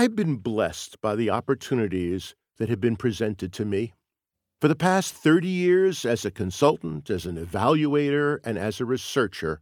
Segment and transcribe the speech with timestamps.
[0.00, 3.92] I've been blessed by the opportunities that have been presented to me.
[4.58, 9.60] For the past 30 years, as a consultant, as an evaluator, and as a researcher,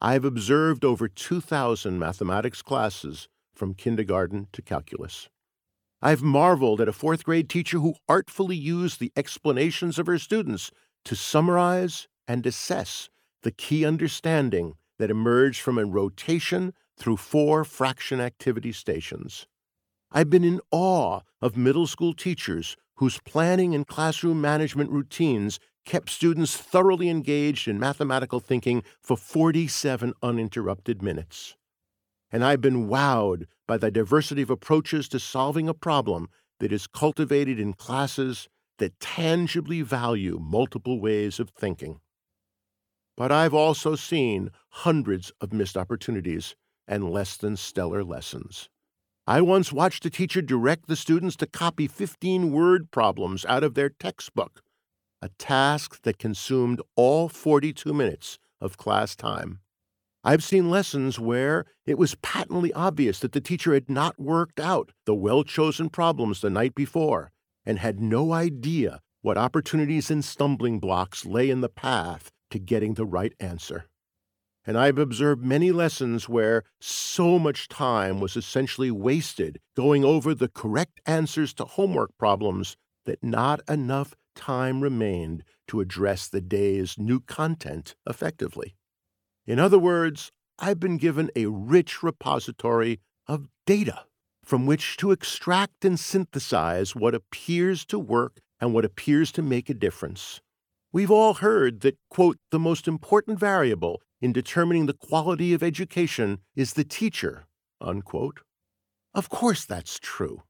[0.00, 5.28] I have observed over 2,000 mathematics classes from kindergarten to calculus.
[6.00, 10.70] I've marveled at a fourth grade teacher who artfully used the explanations of her students
[11.06, 13.10] to summarize and assess
[13.42, 19.48] the key understanding that emerged from a rotation through four fraction activity stations.
[20.12, 26.10] I've been in awe of middle school teachers whose planning and classroom management routines kept
[26.10, 31.56] students thoroughly engaged in mathematical thinking for 47 uninterrupted minutes.
[32.32, 36.88] And I've been wowed by the diversity of approaches to solving a problem that is
[36.88, 42.00] cultivated in classes that tangibly value multiple ways of thinking.
[43.16, 46.56] But I've also seen hundreds of missed opportunities
[46.88, 48.68] and less than stellar lessons.
[49.30, 53.74] I once watched a teacher direct the students to copy 15 word problems out of
[53.74, 54.60] their textbook,
[55.22, 59.60] a task that consumed all 42 minutes of class time.
[60.24, 64.90] I've seen lessons where it was patently obvious that the teacher had not worked out
[65.06, 67.30] the well chosen problems the night before
[67.64, 72.94] and had no idea what opportunities and stumbling blocks lay in the path to getting
[72.94, 73.86] the right answer.
[74.66, 80.48] And I've observed many lessons where so much time was essentially wasted going over the
[80.48, 87.20] correct answers to homework problems that not enough time remained to address the day's new
[87.20, 88.76] content effectively.
[89.46, 94.04] In other words, I've been given a rich repository of data
[94.44, 99.70] from which to extract and synthesize what appears to work and what appears to make
[99.70, 100.40] a difference.
[100.92, 106.38] We've all heard that, quote, the most important variable in determining the quality of education
[106.54, 107.46] is the teacher,
[107.80, 108.40] unquote.
[109.14, 110.42] Of course, that's true.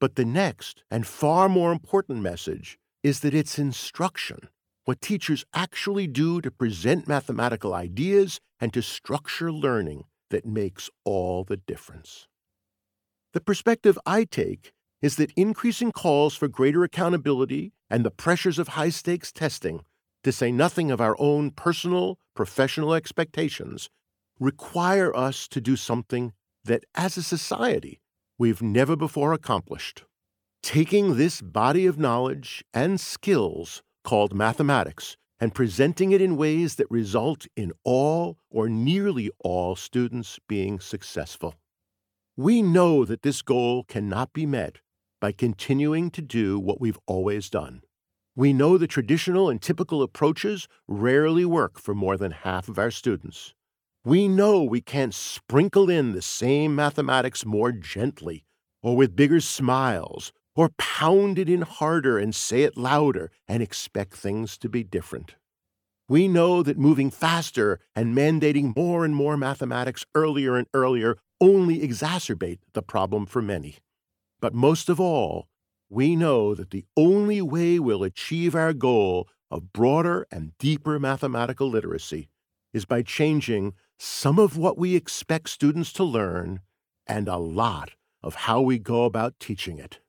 [0.00, 4.48] But the next and far more important message is that it's instruction,
[4.84, 11.44] what teachers actually do to present mathematical ideas and to structure learning, that makes all
[11.44, 12.26] the difference.
[13.32, 18.68] The perspective I take is that increasing calls for greater accountability and the pressures of
[18.68, 19.84] high stakes testing,
[20.24, 23.90] to say nothing of our own personal, professional expectations,
[24.38, 26.32] require us to do something
[26.62, 27.98] that, as a society,
[28.38, 30.04] we've never before accomplished.
[30.62, 36.88] Taking this body of knowledge and skills called mathematics and presenting it in ways that
[36.88, 41.56] result in all or nearly all students being successful.
[42.36, 44.76] We know that this goal cannot be met
[45.20, 47.82] by continuing to do what we've always done.
[48.38, 52.92] We know the traditional and typical approaches rarely work for more than half of our
[52.92, 53.52] students.
[54.04, 58.44] We know we can't sprinkle in the same mathematics more gently,
[58.80, 64.14] or with bigger smiles, or pound it in harder and say it louder and expect
[64.14, 65.34] things to be different.
[66.08, 71.80] We know that moving faster and mandating more and more mathematics earlier and earlier only
[71.80, 73.78] exacerbate the problem for many.
[74.40, 75.48] But most of all,
[75.90, 81.68] we know that the only way we'll achieve our goal of broader and deeper mathematical
[81.68, 82.28] literacy
[82.72, 86.60] is by changing some of what we expect students to learn
[87.06, 90.00] and a lot of how we go about teaching it.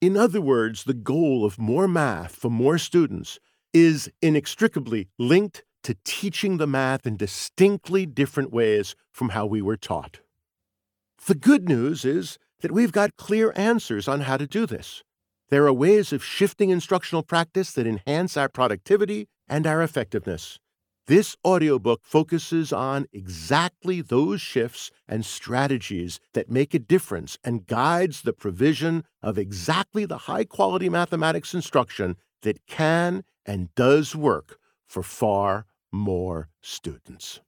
[0.00, 3.38] In other words, the goal of more math for more students
[3.74, 9.76] is inextricably linked to teaching the math in distinctly different ways from how we were
[9.76, 10.20] taught.
[11.26, 15.02] The good news is that we've got clear answers on how to do this.
[15.50, 20.60] There are ways of shifting instructional practice that enhance our productivity and our effectiveness.
[21.08, 28.22] This audiobook focuses on exactly those shifts and strategies that make a difference and guides
[28.22, 34.56] the provision of exactly the high quality mathematics instruction that can and does work
[34.86, 37.40] for far more students.